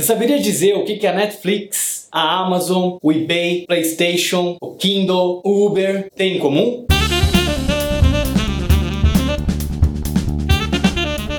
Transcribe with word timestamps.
Você 0.00 0.06
saberia 0.06 0.38
dizer 0.38 0.74
o 0.76 0.82
que 0.82 1.06
é 1.06 1.10
a 1.10 1.12
Netflix, 1.12 2.08
a 2.10 2.40
Amazon, 2.40 2.96
o 3.02 3.12
eBay, 3.12 3.66
PlayStation, 3.66 4.56
o 4.58 4.74
Kindle, 4.74 5.42
o 5.44 5.66
Uber 5.66 6.10
têm 6.16 6.38
em 6.38 6.40
comum? 6.40 6.86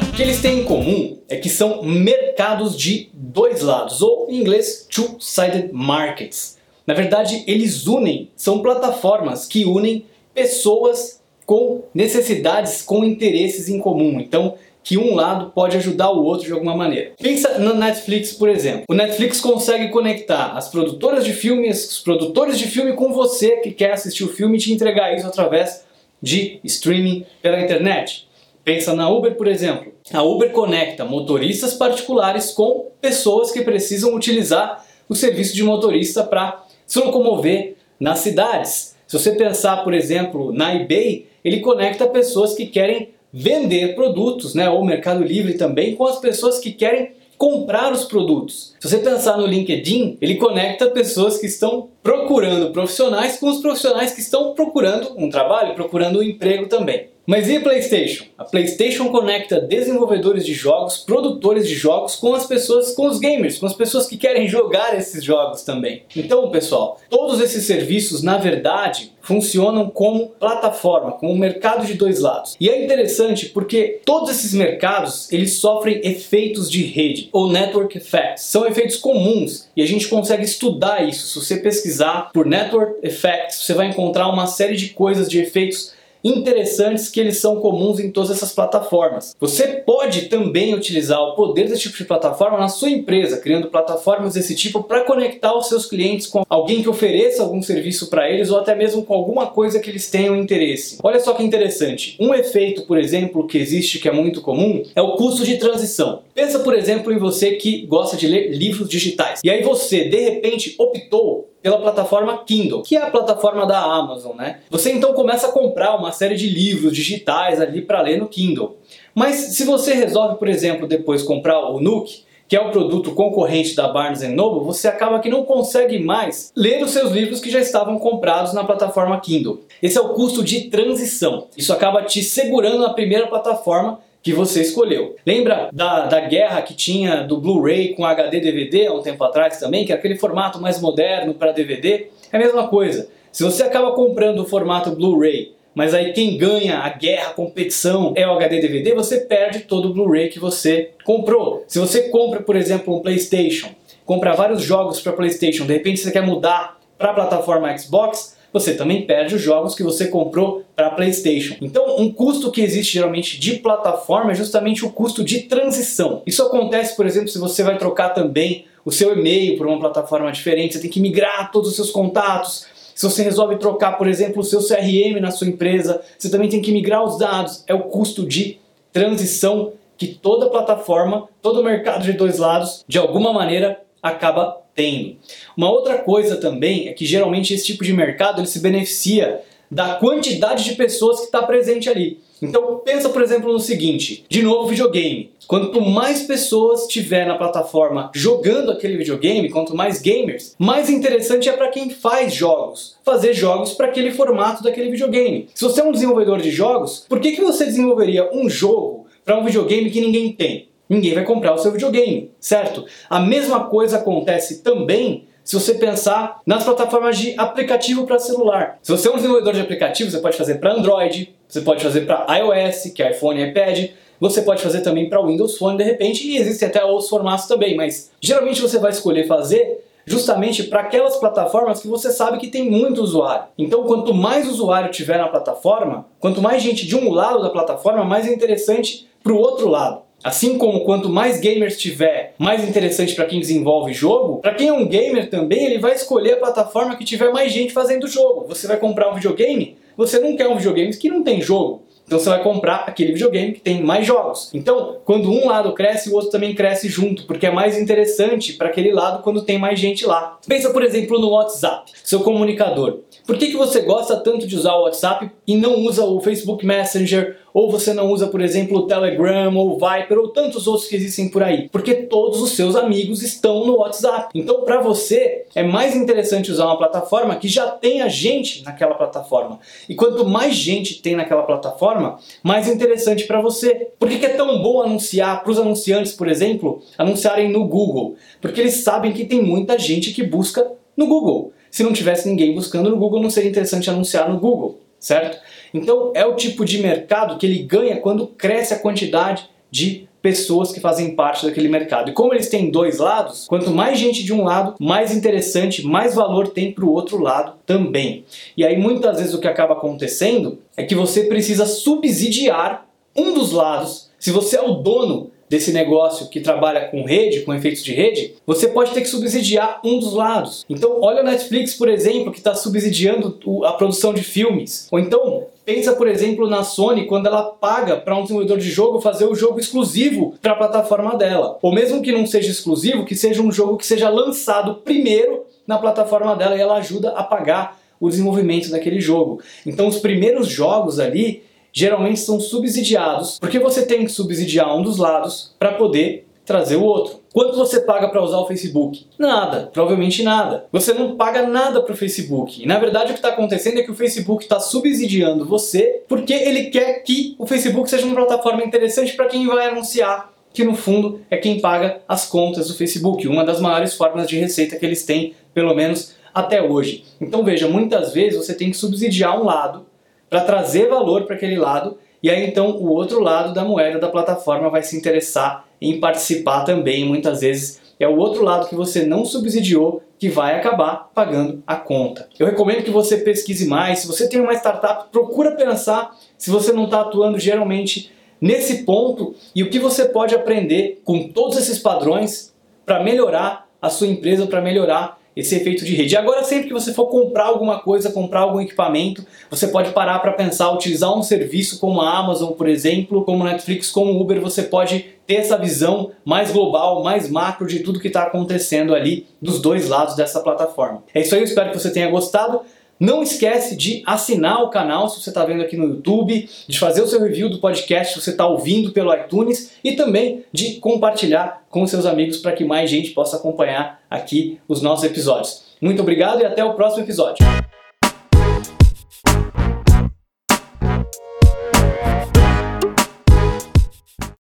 O 0.08 0.16
que 0.16 0.22
eles 0.22 0.44
têm 0.44 0.60
em 0.60 0.64
comum 0.64 1.18
é 1.28 1.38
que 1.38 1.50
são 1.50 1.82
mercados 1.82 2.78
de 2.78 3.10
dois 3.12 3.64
lados, 3.64 4.04
ou 4.04 4.28
em 4.30 4.40
inglês, 4.40 4.86
two-sided 4.92 5.72
markets. 5.74 6.60
Na 6.86 6.94
verdade, 6.94 7.44
eles 7.48 7.88
unem, 7.88 8.30
são 8.36 8.62
plataformas 8.62 9.48
que 9.48 9.66
unem 9.66 10.06
pessoas 10.36 11.20
com 11.48 11.82
necessidades, 11.96 12.84
com 12.84 13.04
interesses 13.04 13.68
em 13.70 13.80
comum. 13.80 14.20
Então, 14.20 14.54
que 14.84 14.98
um 14.98 15.14
lado 15.16 15.52
pode 15.52 15.78
ajudar 15.78 16.12
o 16.12 16.24
outro 16.24 16.48
de 16.48 16.54
alguma 16.54 16.76
maneira. 16.76 17.12
Pensa 17.22 17.60
na 17.60 17.74
Netflix, 17.74 18.34
por 18.34 18.50
exemplo. 18.50 18.84
O 18.90 18.94
Netflix 18.94 19.40
consegue 19.40 19.90
conectar 19.90 20.54
as 20.58 20.70
produtoras 20.70 21.24
de 21.24 21.34
filmes, 21.34 21.92
os 21.92 22.00
produtores 22.00 22.58
de 22.58 22.68
filme 22.68 22.94
com 22.94 23.14
você 23.14 23.58
que 23.58 23.72
quer 23.72 23.94
assistir 23.94 24.24
o 24.24 24.30
filme 24.30 24.58
e 24.58 24.62
te 24.62 24.74
entregar 24.74 25.16
isso 25.16 25.28
através 25.28 25.86
de 26.22 26.60
streaming 26.64 27.26
pela 27.42 27.60
internet. 27.62 28.28
Pensa 28.64 28.94
na 28.94 29.10
Uber, 29.10 29.36
por 29.36 29.48
exemplo. 29.48 29.92
A 30.14 30.22
Uber 30.22 30.52
conecta 30.52 31.04
motoristas 31.04 31.74
particulares 31.74 32.52
com 32.52 32.92
pessoas 33.00 33.52
que 33.52 33.62
precisam 33.62 34.14
utilizar 34.14 34.86
o 35.10 35.16
serviço 35.16 35.56
de 35.56 35.64
motorista 35.64 36.24
para 36.24 36.64
se 36.86 37.00
locomover 37.00 37.76
nas 38.00 38.20
cidades. 38.20 38.96
Se 39.08 39.18
você 39.18 39.32
pensar, 39.32 39.84
por 39.84 39.94
exemplo, 39.94 40.54
na 40.54 40.76
eBay, 40.76 41.28
ele 41.44 41.60
conecta 41.60 42.08
pessoas 42.08 42.54
que 42.54 42.66
querem 42.66 43.10
vender 43.34 43.96
produtos, 43.96 44.54
né, 44.56 44.70
ou 44.70 44.84
Mercado 44.84 45.24
Livre 45.24 45.54
também, 45.54 45.96
com 45.96 46.06
as 46.06 46.20
pessoas 46.20 46.60
que 46.60 46.72
querem 46.72 47.12
comprar 47.38 47.92
os 47.92 48.06
produtos. 48.06 48.76
Se 48.80 48.88
você 48.88 49.00
pensar 49.00 49.36
no 49.36 49.48
LinkedIn, 49.48 50.18
ele 50.22 50.36
conecta 50.36 50.92
pessoas 50.92 51.40
que 51.40 51.48
estão 51.48 51.90
procurando 52.04 52.72
profissionais 52.72 53.38
com 53.38 53.50
os 53.50 53.60
profissionais 53.60 54.14
que 54.14 54.22
estão 54.22 54.54
procurando 54.54 55.16
um 55.18 55.28
trabalho, 55.28 55.74
procurando 55.74 56.20
um 56.20 56.24
emprego 56.24 56.68
também. 56.68 57.11
Mas 57.26 57.48
e 57.48 57.58
a 57.58 57.62
PlayStation? 57.62 58.26
A 58.36 58.44
PlayStation 58.44 59.10
conecta 59.10 59.62
desenvolvedores 59.62 60.44
de 60.44 60.54
jogos, 60.54 60.98
produtores 60.98 61.68
de 61.68 61.76
jogos 61.76 62.16
com 62.16 62.34
as 62.34 62.48
pessoas, 62.48 62.94
com 62.94 63.08
os 63.08 63.20
gamers, 63.20 63.60
com 63.60 63.68
as 63.68 63.76
pessoas 63.76 64.08
que 64.08 64.18
querem 64.18 64.48
jogar 64.48 64.98
esses 64.98 65.24
jogos 65.24 65.62
também. 65.62 66.04
Então, 66.16 66.50
pessoal, 66.50 67.00
todos 67.10 67.40
esses 67.40 67.66
serviços, 67.66 68.24
na 68.24 68.38
verdade, 68.38 69.14
funcionam 69.22 69.88
como 69.88 70.30
plataforma, 70.30 71.12
como 71.12 71.32
um 71.32 71.38
mercado 71.38 71.86
de 71.86 71.94
dois 71.94 72.20
lados. 72.20 72.56
E 72.60 72.68
é 72.68 72.84
interessante 72.84 73.50
porque 73.50 74.02
todos 74.04 74.32
esses 74.32 74.54
mercados, 74.54 75.32
eles 75.32 75.54
sofrem 75.54 76.02
efeitos 76.04 76.72
de 76.72 76.84
rede 76.84 77.30
ou 77.32 77.52
network 77.52 77.96
effects. 77.98 78.46
São 78.46 78.66
efeitos 78.66 78.98
comuns 78.98 79.70
e 79.78 79.84
a 79.84 79.86
gente 79.86 80.08
consegue 80.08 80.44
estudar 80.44 81.08
isso. 81.08 81.28
Se 81.28 81.46
você 81.46 81.58
pesquisar 81.58 82.32
por 82.34 82.48
network 82.48 82.96
effects, 83.04 83.64
você 83.64 83.76
vai 83.76 83.88
encontrar 83.88 84.28
uma 84.28 84.48
série 84.48 84.76
de 84.76 84.90
coisas 84.90 85.30
de 85.30 85.40
efeitos 85.40 85.94
interessantes 86.24 87.10
que 87.10 87.20
eles 87.20 87.38
são 87.38 87.58
comuns 87.60 88.00
em 88.00 88.12
todas 88.12 88.32
essas 88.32 88.52
plataformas. 88.52 89.36
Você 89.40 89.68
pode 89.68 90.24
também 90.24 90.74
utilizar 90.74 91.20
o 91.20 91.36
poder 91.36 91.68
desse 91.68 91.84
tipo 91.84 91.98
de 91.98 92.06
plataforma 92.06 92.58
na 92.58 92.68
sua 92.70 92.90
empresa, 92.90 93.38
criando 93.38 93.70
plataformas 93.70 94.34
desse 94.34 94.56
tipo 94.56 94.84
para 94.84 95.04
conectar 95.04 95.58
os 95.58 95.68
seus 95.68 95.86
clientes 95.86 96.28
com 96.28 96.44
alguém 96.50 96.82
que 96.82 96.90
ofereça 96.90 97.44
algum 97.44 97.62
serviço 97.62 98.10
para 98.10 98.30
eles 98.30 98.50
ou 98.50 98.60
até 98.60 98.76
mesmo 98.76 99.04
com 99.04 99.14
alguma 99.14 99.48
coisa 99.48 99.80
que 99.80 99.90
eles 99.90 100.10
tenham 100.10 100.36
interesse. 100.36 100.98
Olha 101.04 101.20
só 101.20 101.34
que 101.34 101.44
interessante. 101.44 102.16
Um 102.20 102.34
efeito, 102.34 102.84
por 102.84 102.98
exemplo, 102.98 103.48
que 103.48 103.58
existe 103.58 104.00
que 104.00 104.08
é 104.08 104.12
muito 104.12 104.42
comum 104.42 104.84
é 104.96 105.02
o 105.02 105.16
custo 105.16 105.44
de 105.44 105.58
transição. 105.58 106.22
Pensa, 106.34 106.60
por 106.60 106.74
exemplo, 106.74 107.12
em 107.12 107.18
você 107.18 107.52
que 107.54 107.86
gosta 107.86 108.16
de 108.18 108.28
ler 108.28 108.52
livros 108.52 108.90
digitais. 108.90 109.42
E 109.44 109.50
aí 109.50 109.62
você, 109.62 110.06
de 110.06 110.20
repente, 110.20 110.76
optou 110.78 111.51
pela 111.62 111.78
plataforma 111.78 112.44
Kindle, 112.44 112.82
que 112.82 112.96
é 112.96 113.02
a 113.02 113.12
plataforma 113.12 113.66
da 113.66 113.80
Amazon, 113.80 114.36
né? 114.36 114.60
Você 114.70 114.92
então 114.92 115.14
começa 115.14 115.48
a 115.48 115.52
comprar 115.52 115.96
uma 115.96 116.12
série 116.12 116.36
de 116.36 116.50
livros 116.50 116.94
digitais 116.94 117.62
ali 117.62 117.82
para 117.82 118.02
ler 118.02 118.18
no 118.18 118.28
Kindle. 118.28 118.78
Mas 119.14 119.36
se 119.36 119.64
você 119.64 119.94
resolve, 119.94 120.38
por 120.38 120.48
exemplo, 120.48 120.88
depois 120.88 121.22
comprar 121.22 121.60
o 121.60 121.80
Nook, 121.80 122.24
que 122.52 122.56
é 122.58 122.60
o 122.60 122.70
produto 122.70 123.12
concorrente 123.12 123.74
da 123.76 123.88
Barnes 123.88 124.22
Noble, 124.30 124.66
você 124.66 124.88
acaba 124.88 125.20
que 125.20 125.30
não 125.30 125.46
consegue 125.46 126.00
mais 126.00 126.52
ler 126.54 126.84
os 126.84 126.92
seus 126.92 127.10
livros 127.12 127.40
que 127.40 127.50
já 127.50 127.62
estavam 127.62 127.98
comprados 127.98 128.52
na 128.52 128.64
plataforma 128.64 129.20
Kindle. 129.22 129.62
Esse 129.82 129.98
é 129.98 130.02
o 130.02 130.10
custo 130.10 130.44
de 130.44 130.70
transição. 130.70 131.48
Isso 131.56 131.72
acaba 131.72 132.02
te 132.04 132.22
segurando 132.22 132.80
na 132.80 132.94
primeira 132.94 133.28
plataforma 133.28 134.00
que 134.24 134.34
você 134.34 134.62
escolheu. 134.62 135.16
Lembra 135.26 135.70
da, 135.74 136.06
da 136.06 136.20
guerra 136.20 136.62
que 136.62 136.74
tinha 136.74 137.24
do 137.24 137.38
Blu-ray 137.38 137.96
com 137.96 138.06
HD 138.06 138.40
DVD 138.40 138.88
há 138.88 138.94
um 138.94 139.02
tempo 139.02 139.24
atrás 139.24 139.60
também, 139.60 139.86
que 139.86 139.92
é 139.92 139.96
aquele 139.96 140.16
formato 140.16 140.62
mais 140.62 140.80
moderno 140.80 141.34
para 141.34 141.52
DVD? 141.52 142.08
É 142.32 142.38
a 142.38 142.40
mesma 142.40 142.68
coisa. 142.68 143.10
Se 143.32 143.44
você 143.44 143.64
acaba 143.64 143.94
comprando 143.94 144.40
o 144.40 144.46
formato 144.46 144.92
Blu-ray, 144.92 145.54
mas 145.74 145.94
aí 145.94 146.12
quem 146.12 146.38
ganha 146.38 146.80
a 146.80 146.90
guerra, 146.90 147.30
a 147.30 147.34
competição 147.34 148.14
é 148.16 148.28
o 148.28 148.32
HD 148.34 148.60
DVD, 148.60 148.94
você 148.94 149.22
perde 149.22 149.62
todo 149.62 149.90
o 149.90 149.94
Blu-ray 149.94 150.30
que 150.30 150.40
você 150.40 150.92
comprou. 151.04 151.64
Se 151.68 151.80
você 151.80 152.10
compra, 152.10 152.42
por 152.42 152.56
exemplo, 152.56 152.96
um 152.96 153.00
PlayStation, 153.00 153.70
compra 154.06 154.34
vários 154.34 154.62
jogos 154.62 155.00
para 155.00 155.14
PlayStation, 155.14 155.66
de 155.66 155.74
repente 155.74 156.02
você 156.02 156.12
quer 156.12 156.26
mudar 156.26 156.78
para 156.98 157.12
a 157.12 157.14
plataforma 157.14 157.76
Xbox, 157.78 158.38
você 158.54 158.74
também 158.74 159.06
perde 159.06 159.36
os 159.36 159.42
jogos 159.42 159.76
que 159.76 159.84
você 159.84 160.08
comprou 160.08 160.64
para 160.76 160.90
PlayStation. 160.90 161.56
Então, 161.62 161.98
um 161.98 162.12
custo 162.12 162.52
que 162.52 162.62
existe 162.62 162.94
geralmente 162.94 163.40
de 163.40 163.58
plataforma 163.58 164.32
é 164.32 164.36
justamente 164.36 164.86
o 164.86 164.90
custo 164.90 165.24
de 165.24 165.42
transição. 165.42 166.22
Isso 166.26 166.44
acontece, 166.44 166.96
por 166.96 167.06
exemplo, 167.06 167.30
se 167.30 167.38
você 167.38 167.64
vai 167.64 167.78
trocar 167.78 168.10
também 168.10 168.66
o 168.84 168.92
seu 168.92 169.18
e-mail 169.18 169.58
por 169.58 169.68
uma 169.68 169.80
plataforma 169.80 170.32
diferente, 170.32 170.74
você 170.74 170.82
tem 170.82 170.90
que 170.90 171.00
migrar 171.00 171.52
todos 171.52 171.70
os 171.70 171.76
seus 171.76 171.92
contatos. 171.92 172.66
Se 172.96 173.04
você 173.06 173.24
resolve 173.24 173.58
trocar, 173.58 173.98
por 173.98 174.08
exemplo, 174.08 174.42
o 174.42 174.44
seu 174.44 174.60
CRM 174.60 175.20
na 175.22 175.32
sua 175.32 175.48
empresa, 175.48 176.02
você 176.18 176.30
também 176.30 176.50
tem 176.50 176.62
que 176.62 176.72
migrar 176.72 177.04
os 177.04 177.18
dados. 177.18 177.64
É 177.68 177.74
o 177.74 177.84
custo 177.84 178.26
de 178.26 178.60
transição 178.92 179.74
que 179.98 180.08
toda 180.08 180.50
plataforma, 180.50 181.30
todo 181.42 181.64
mercado 181.64 182.04
de 182.04 182.14
dois 182.14 182.40
lados, 182.40 182.84
de 182.88 182.98
alguma 182.98 183.32
maneira 183.32 183.80
acaba 184.02 184.62
tendo. 184.76 185.18
Uma 185.56 185.70
outra 185.70 185.98
coisa 185.98 186.38
também 186.38 186.88
é 186.88 186.94
que 186.94 187.06
geralmente 187.06 187.54
esse 187.54 187.66
tipo 187.66 187.84
de 187.84 187.94
mercado 187.94 188.40
ele 188.40 188.48
se 188.48 188.60
beneficia 188.60 189.42
da 189.70 189.96
quantidade 189.96 190.66
de 190.66 190.76
pessoas 190.76 191.20
que 191.20 191.26
está 191.28 191.42
presente 191.44 191.90
ali. 191.90 192.20
Então 192.42 192.82
pensa, 192.84 193.08
por 193.10 193.22
exemplo, 193.22 193.54
no 193.54 193.60
seguinte, 193.60 194.26
de 194.28 194.42
novo 194.42 194.68
videogame. 194.68 195.32
Quanto 195.48 195.80
mais 195.80 196.24
pessoas 196.24 196.88
tiver 196.88 197.26
na 197.26 197.38
plataforma 197.38 198.12
jogando 198.16 198.72
aquele 198.72 198.98
videogame, 198.98 199.50
quanto 199.50 199.76
mais 199.76 200.02
gamers, 200.02 200.56
mais 200.58 200.90
interessante 200.90 201.48
é 201.48 201.54
para 201.54 201.70
quem 201.70 201.90
faz 201.90 202.34
jogos, 202.34 202.98
fazer 203.04 203.34
jogos 203.34 203.74
para 203.74 203.88
aquele 203.88 204.12
formato 204.12 204.64
daquele 204.64 204.90
videogame. 204.90 205.48
Se 205.54 205.64
você 205.64 205.82
é 205.82 205.84
um 205.84 205.92
desenvolvedor 205.92 206.42
de 206.42 206.50
jogos, 206.50 207.06
por 207.08 207.20
que, 207.20 207.34
que 207.34 207.42
você 207.42 207.66
desenvolveria 207.66 208.30
um 208.34 208.50
jogo 208.50 209.06
para 209.24 209.38
um 209.38 209.46
videogame 209.46 209.92
que 209.92 210.02
ninguém 210.02 210.34
tem? 210.34 210.71
Ninguém 210.92 211.14
vai 211.14 211.24
comprar 211.24 211.54
o 211.54 211.58
seu 211.58 211.72
videogame, 211.72 212.32
certo? 212.38 212.86
A 213.10 213.18
mesma 213.18 213.64
coisa 213.64 213.96
acontece 213.96 214.62
também 214.62 215.26
se 215.42 215.56
você 215.56 215.76
pensar 215.76 216.42
nas 216.46 216.66
plataformas 216.66 217.18
de 217.18 217.34
aplicativo 217.38 218.06
para 218.06 218.20
celular. 218.20 218.78
Se 218.84 218.92
você 218.92 219.08
é 219.08 219.12
um 219.12 219.16
desenvolvedor 219.16 219.54
de 219.54 219.62
aplicativo, 219.62 220.12
você 220.12 220.20
pode 220.20 220.36
fazer 220.36 220.56
para 220.56 220.74
Android, 220.74 221.34
você 221.48 221.62
pode 221.62 221.82
fazer 221.82 222.02
para 222.02 222.28
iOS, 222.38 222.92
que 222.94 223.02
é 223.02 223.12
iPhone 223.12 223.40
e 223.40 223.48
iPad, 223.48 223.90
você 224.20 224.42
pode 224.42 224.62
fazer 224.62 224.82
também 224.82 225.10
para 225.10 225.26
Windows 225.26 225.58
Phone 225.58 225.78
de 225.78 225.84
repente, 225.84 226.28
e 226.28 226.38
existem 226.38 226.68
até 226.68 226.84
outros 226.84 227.10
formatos 227.10 227.46
também, 227.48 227.76
mas 227.76 228.12
geralmente 228.20 228.62
você 228.62 228.78
vai 228.78 228.92
escolher 228.92 229.26
fazer 229.26 229.86
justamente 230.06 230.64
para 230.64 230.82
aquelas 230.82 231.16
plataformas 231.16 231.80
que 231.80 231.88
você 231.88 232.12
sabe 232.12 232.38
que 232.38 232.48
tem 232.48 232.70
muito 232.70 233.02
usuário. 233.02 233.46
Então, 233.58 233.84
quanto 233.84 234.14
mais 234.14 234.50
usuário 234.50 234.92
tiver 234.92 235.18
na 235.18 235.30
plataforma, 235.30 236.06
quanto 236.20 236.42
mais 236.42 236.62
gente 236.62 236.86
de 236.86 236.98
um 236.98 237.12
lado 237.12 237.42
da 237.42 237.50
plataforma, 237.50 238.04
mais 238.04 238.28
é 238.28 238.34
interessante 238.34 239.08
para 239.24 239.32
o 239.32 239.38
outro 239.38 239.70
lado. 239.70 240.02
Assim 240.24 240.58
como 240.58 240.82
quanto 240.82 241.10
mais 241.10 241.40
gamers 241.40 241.78
tiver, 241.78 242.36
mais 242.38 242.68
interessante 242.68 243.16
para 243.16 243.26
quem 243.26 243.40
desenvolve 243.40 243.94
jogo, 243.94 244.38
para 244.38 244.54
quem 244.54 244.68
é 244.68 244.74
um 244.74 244.88
gamer 244.88 245.30
também, 245.30 245.66
ele 245.66 245.80
vai 245.80 245.94
escolher 245.94 246.34
a 246.34 246.38
plataforma 246.38 246.96
que 246.96 247.04
tiver 247.04 247.32
mais 247.32 247.52
gente 247.52 247.74
fazendo 247.74 248.08
jogo. 248.08 248.46
Você 248.48 248.68
vai 248.68 248.78
comprar 248.78 249.10
um 249.10 249.16
videogame, 249.16 249.78
você 249.98 250.20
não 250.20 250.36
quer 250.36 250.48
um 250.48 250.58
videogame 250.58 250.96
que 250.96 251.10
não 251.10 251.24
tem 251.24 251.42
jogo. 251.42 251.84
Então 252.12 252.20
você 252.20 252.30
vai 252.30 252.44
comprar 252.44 252.84
aquele 252.88 253.14
videogame 253.14 253.54
que 253.54 253.62
tem 253.62 253.82
mais 253.82 254.06
jogos. 254.06 254.50
Então, 254.54 254.98
quando 255.06 255.32
um 255.32 255.48
lado 255.48 255.74
cresce, 255.74 256.10
o 256.10 256.14
outro 256.14 256.30
também 256.30 256.54
cresce 256.54 256.90
junto, 256.90 257.26
porque 257.26 257.46
é 257.46 257.52
mais 257.52 257.78
interessante 257.78 258.52
para 258.54 258.68
aquele 258.68 258.92
lado 258.92 259.24
quando 259.24 259.44
tem 259.44 259.58
mais 259.58 259.80
gente 259.80 260.06
lá. 260.06 260.38
Pensa, 260.46 260.72
por 260.72 260.84
exemplo, 260.84 261.18
no 261.20 261.30
WhatsApp, 261.30 261.90
seu 262.04 262.20
comunicador. 262.20 263.00
Por 263.32 263.38
que, 263.38 263.48
que 263.48 263.56
você 263.56 263.80
gosta 263.80 264.18
tanto 264.18 264.46
de 264.46 264.58
usar 264.58 264.74
o 264.74 264.82
WhatsApp 264.82 265.32
e 265.48 265.56
não 265.56 265.86
usa 265.86 266.04
o 266.04 266.20
Facebook 266.20 266.66
Messenger 266.66 267.38
ou 267.54 267.72
você 267.72 267.94
não 267.94 268.12
usa, 268.12 268.28
por 268.28 268.42
exemplo, 268.42 268.80
o 268.80 268.88
Telegram 268.88 269.56
ou 269.56 269.70
o 269.70 269.80
Viper 269.80 270.20
ou 270.20 270.28
tantos 270.28 270.68
outros 270.68 270.90
que 270.90 270.98
existem 270.98 271.30
por 271.30 271.42
aí? 271.42 271.70
Porque 271.70 271.94
todos 271.94 272.42
os 272.42 272.52
seus 272.52 272.76
amigos 272.76 273.24
estão 273.24 273.66
no 273.66 273.78
WhatsApp. 273.78 274.38
Então, 274.38 274.66
para 274.66 274.82
você, 274.82 275.46
é 275.56 275.64
mais 275.64 275.96
interessante 275.96 276.52
usar 276.52 276.66
uma 276.66 276.78
plataforma 276.78 277.38
que 277.38 277.48
já 277.48 277.68
tenha 277.72 278.10
gente 278.10 278.66
naquela 278.66 278.96
plataforma. 278.96 279.62
E 279.88 279.96
quanto 279.96 280.28
mais 280.28 280.54
gente 280.54 281.02
tem 281.02 281.16
naquela 281.16 281.44
plataforma, 281.44 282.20
mais 282.44 282.68
interessante 282.68 283.24
para 283.24 283.40
você. 283.40 283.92
Por 283.98 284.10
que, 284.10 284.20
que 284.20 284.26
é 284.26 284.34
tão 284.34 284.62
bom 284.62 284.82
anunciar 284.82 285.42
para 285.42 285.52
os 285.54 285.58
anunciantes, 285.58 286.12
por 286.12 286.28
exemplo, 286.28 286.82
anunciarem 286.98 287.50
no 287.50 287.66
Google? 287.66 288.18
Porque 288.42 288.60
eles 288.60 288.84
sabem 288.84 289.14
que 289.14 289.24
tem 289.24 289.42
muita 289.42 289.80
gente 289.80 290.12
que 290.12 290.22
busca 290.22 290.70
no 290.98 291.08
Google. 291.08 291.54
Se 291.72 291.84
não 291.84 291.94
tivesse 291.94 292.28
ninguém 292.28 292.54
buscando 292.54 292.90
no 292.90 292.98
Google, 292.98 293.22
não 293.22 293.30
seria 293.30 293.50
interessante 293.50 293.90
anunciar 293.90 294.30
no 294.30 294.40
Google, 294.40 294.80
certo? 295.00 295.40
Então 295.74 296.12
é 296.14 296.26
o 296.26 296.36
tipo 296.36 296.66
de 296.66 296.80
mercado 296.80 297.38
que 297.38 297.46
ele 297.46 297.64
ganha 297.64 297.98
quando 297.98 298.28
cresce 298.28 298.74
a 298.74 298.80
quantidade 298.80 299.50
de 299.72 300.08
pessoas 300.22 300.72
que 300.72 300.80
fazem 300.80 301.16
parte 301.16 301.46
daquele 301.46 301.68
mercado. 301.68 302.12
E 302.12 302.14
como 302.14 302.34
eles 302.34 302.50
têm 302.50 302.70
dois 302.70 303.00
lados, 303.00 303.48
quanto 303.48 303.72
mais 303.72 303.98
gente 303.98 304.24
de 304.24 304.34
um 304.34 304.44
lado, 304.44 304.76
mais 304.80 305.16
interessante, 305.16 305.86
mais 305.86 306.14
valor 306.14 306.50
tem 306.50 306.72
para 306.72 306.86
o 306.86 306.92
outro 306.92 307.20
lado 307.20 307.54
também. 307.66 308.24
E 308.56 308.64
aí 308.64 308.78
muitas 308.78 309.18
vezes 309.18 309.34
o 309.34 309.40
que 309.40 309.48
acaba 309.48 309.74
acontecendo 309.74 310.60
é 310.78 310.84
que 310.84 310.94
você 310.94 311.24
precisa 311.24 311.66
subsidiar 311.66 312.86
um 313.16 313.34
dos 313.34 313.52
lados. 313.52 314.12
Se 314.20 314.30
você 314.30 314.58
é 314.58 314.62
o 314.62 314.74
dono 314.76 315.31
desse 315.52 315.74
negócio 315.74 316.30
que 316.30 316.40
trabalha 316.40 316.88
com 316.88 317.04
rede, 317.04 317.42
com 317.42 317.54
efeitos 317.54 317.84
de 317.84 317.92
rede, 317.92 318.36
você 318.48 318.70
pode 318.70 318.92
ter 318.94 319.02
que 319.02 319.10
subsidiar 319.10 319.82
um 319.84 320.00
dos 320.00 320.14
lados. 320.14 320.66
Então, 320.70 321.02
olha 321.02 321.20
a 321.20 321.24
Netflix, 321.24 321.74
por 321.74 321.90
exemplo, 321.90 322.32
que 322.32 322.38
está 322.38 322.56
subsidiando 322.56 323.38
a 323.66 323.74
produção 323.74 324.14
de 324.14 324.24
filmes. 324.24 324.88
Ou 324.90 324.98
então, 324.98 325.48
pensa, 325.66 325.92
por 325.92 326.08
exemplo, 326.08 326.50
na 326.50 326.64
Sony 326.64 327.06
quando 327.06 327.26
ela 327.26 327.44
paga 327.44 327.98
para 327.98 328.16
um 328.16 328.22
desenvolvedor 328.22 328.60
de 328.60 328.70
jogo 328.70 329.02
fazer 329.02 329.26
o 329.26 329.36
jogo 329.36 329.60
exclusivo 329.60 330.36
para 330.42 330.54
a 330.54 330.56
plataforma 330.56 331.18
dela. 331.18 331.58
Ou 331.62 331.74
mesmo 331.74 332.02
que 332.02 332.14
não 332.14 332.26
seja 332.26 332.50
exclusivo, 332.50 333.04
que 333.04 333.14
seja 333.14 333.42
um 333.42 333.52
jogo 333.52 333.76
que 333.76 333.86
seja 333.86 334.08
lançado 334.08 334.76
primeiro 334.76 335.44
na 335.68 335.78
plataforma 335.78 336.34
dela 336.34 336.56
e 336.56 336.62
ela 336.62 336.78
ajuda 336.78 337.10
a 337.10 337.26
pagar 337.26 337.78
o 338.00 338.08
desenvolvimento 338.08 338.72
daquele 338.72 339.02
jogo. 339.02 339.42
Então, 339.66 339.86
os 339.86 340.00
primeiros 340.00 340.48
jogos 340.48 340.98
ali 340.98 341.44
geralmente 341.72 342.20
são 342.20 342.40
subsidiados, 342.40 343.38
porque 343.40 343.60
você 343.60 343.86
tem 343.86 344.06
que 344.06 344.12
subsidiar 344.12 344.76
um 344.76 344.82
dos 344.82 344.98
lados 344.98 345.56
para 345.58 345.74
poder 345.74 346.28
trazer 346.46 346.76
o 346.76 346.84
outro. 346.84 347.22
Quanto 347.34 347.56
você 347.56 347.80
paga 347.80 348.10
para 348.10 348.22
usar 348.22 348.38
o 348.38 348.46
Facebook? 348.46 349.06
Nada, 349.18 349.70
provavelmente 349.72 350.22
nada. 350.22 350.66
Você 350.72 350.94
não 350.94 351.16
paga 351.16 351.48
nada 351.48 351.82
para 351.82 351.94
o 351.94 351.98
Facebook. 351.98 352.62
E 352.62 352.66
na 352.66 352.78
verdade 352.78 353.12
o 353.12 353.14
que 353.14 353.20
está 353.20 353.30
acontecendo 353.30 353.80
é 353.80 353.84
que 353.84 353.92
o 353.92 353.96
Facebook 353.96 354.44
está 354.44 354.60
subsidiando 354.60 355.46
você 355.46 356.02
porque 356.10 356.34
ele 356.34 356.66
quer 356.66 357.04
que 357.04 357.36
o 357.40 357.48
Facebook 357.48 357.90
seja 357.90 358.06
uma 358.06 358.16
plataforma 358.16 358.64
interessante 358.64 359.14
para 359.14 359.28
quem 359.28 359.48
vai 359.48 359.68
anunciar, 359.68 360.34
que 360.54 360.66
no 360.66 360.76
fundo 360.76 361.22
é 361.30 361.38
quem 361.38 361.62
paga 361.62 362.02
as 362.08 362.28
contas 362.28 362.68
do 362.68 362.74
Facebook, 362.74 363.26
uma 363.28 363.46
das 363.46 363.62
maiores 363.62 363.94
formas 363.94 364.28
de 364.28 364.38
receita 364.38 364.76
que 364.76 364.86
eles 364.86 365.06
têm, 365.06 365.34
pelo 365.54 365.74
menos 365.74 366.16
até 366.34 366.62
hoje. 366.62 367.06
Então 367.20 367.44
veja, 367.44 367.68
muitas 367.68 368.14
vezes 368.14 368.38
você 368.38 368.54
tem 368.54 368.72
que 368.72 368.78
subsidiar 368.78 369.40
um 369.40 369.46
lado 369.46 369.86
para 370.32 370.40
trazer 370.40 370.88
valor 370.88 371.26
para 371.26 371.36
aquele 371.36 371.58
lado, 371.58 371.98
e 372.24 372.30
aí 372.30 372.48
então 372.48 372.72
o 372.78 372.88
outro 372.88 373.20
lado 373.20 373.54
da 373.54 373.66
moeda 373.66 374.00
da 374.00 374.08
plataforma 374.08 374.70
vai 374.70 374.82
se 374.82 374.96
interessar 374.96 375.68
em 375.82 376.00
participar 376.00 376.64
também, 376.64 377.04
muitas 377.04 377.42
vezes 377.42 377.82
é 378.00 378.08
o 378.08 378.18
outro 378.18 378.42
lado 378.42 378.70
que 378.70 378.74
você 378.74 379.06
não 379.06 379.26
subsidiou 379.26 380.02
que 380.18 380.30
vai 380.30 380.56
acabar 380.56 381.12
pagando 381.14 381.62
a 381.68 381.76
conta. 381.76 382.30
Eu 382.40 382.48
recomendo 382.48 382.84
que 382.84 382.90
você 382.90 383.18
pesquise 383.18 383.68
mais. 383.68 384.00
Se 384.00 384.08
você 384.08 384.28
tem 384.28 384.40
uma 384.40 384.54
startup, 384.54 385.12
procura 385.12 385.52
pensar 385.52 386.16
se 386.38 386.50
você 386.50 386.72
não 386.72 386.86
está 386.86 387.02
atuando 387.02 387.38
geralmente 387.38 388.12
nesse 388.40 388.84
ponto 388.86 389.36
e 389.54 389.62
o 389.62 389.70
que 389.70 389.78
você 389.78 390.06
pode 390.06 390.34
aprender 390.34 391.02
com 391.04 391.28
todos 391.28 391.58
esses 391.58 391.78
padrões 391.78 392.52
para 392.86 393.04
melhorar 393.04 393.68
a 393.80 393.90
sua 393.90 394.08
empresa, 394.08 394.48
para 394.48 394.62
melhorar 394.62 395.21
esse 395.36 395.56
efeito 395.56 395.86
de 395.86 395.96
rede. 395.96 396.14
E 396.14 396.18
agora, 396.18 396.44
sempre 396.44 396.68
que 396.68 396.74
você 396.74 396.94
for 396.94 397.08
comprar 397.08 397.46
alguma 397.46 397.80
coisa, 397.80 398.12
comprar 398.12 398.42
algum 398.42 398.60
equipamento, 398.60 399.26
você 399.50 399.68
pode 399.68 399.92
parar 399.92 400.20
para 400.20 400.34
pensar, 400.34 400.72
utilizar 400.72 401.18
um 401.18 401.24
serviço 401.24 401.80
como 401.80 402.02
a 402.02 402.18
Amazon, 402.18 402.52
por 402.52 402.68
exemplo, 402.68 403.24
como 403.24 403.44
Netflix, 403.44 403.90
como 403.90 404.20
Uber, 404.20 404.42
você 404.42 404.64
pode 404.64 405.06
ter 405.26 405.36
essa 405.36 405.58
visão 405.58 406.12
mais 406.26 406.52
global, 406.52 407.04
mais 407.04 407.30
macro 407.30 407.66
de 407.66 407.80
tudo 407.80 408.00
que 408.00 408.08
está 408.08 408.24
acontecendo 408.24 408.94
ali 408.94 409.28
dos 409.42 409.62
dois 409.62 409.88
lados 409.88 410.16
dessa 410.16 410.42
plataforma. 410.42 411.04
É 411.14 411.22
isso 411.22 411.34
aí, 411.34 411.42
eu 411.42 411.46
espero 411.46 411.72
que 411.72 411.80
você 411.80 411.92
tenha 411.92 412.10
gostado. 412.10 412.62
Não 413.02 413.24
esquece 413.24 413.76
de 413.76 414.04
assinar 414.06 414.62
o 414.62 414.70
canal 414.70 415.10
se 415.10 415.20
você 415.20 415.32
está 415.32 415.44
vendo 415.44 415.64
aqui 415.64 415.76
no 415.76 415.88
YouTube, 415.88 416.48
de 416.68 416.78
fazer 416.78 417.02
o 417.02 417.08
seu 417.08 417.20
review 417.20 417.50
do 417.50 417.58
podcast 417.58 418.14
se 418.14 418.22
você 418.24 418.30
está 418.30 418.46
ouvindo 418.46 418.92
pelo 418.92 419.12
iTunes 419.12 419.72
e 419.84 419.94
também 419.94 420.46
de 420.54 420.76
compartilhar 420.76 421.64
com 421.68 421.88
seus 421.88 422.06
amigos 422.06 422.38
para 422.38 422.52
que 422.52 422.64
mais 422.64 422.92
gente 422.92 423.10
possa 423.10 423.38
acompanhar 423.38 424.00
aqui 424.08 424.60
os 424.68 424.84
nossos 424.84 425.04
episódios. 425.04 425.64
Muito 425.82 426.00
obrigado 426.00 426.42
e 426.42 426.46
até 426.46 426.64
o 426.64 426.76
próximo 426.76 427.04
episódio. 427.04 427.44